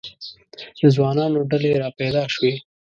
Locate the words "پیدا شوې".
1.99-2.53